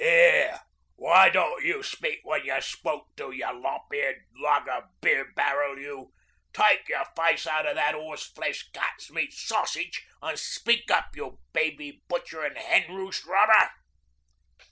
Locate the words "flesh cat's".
8.31-9.11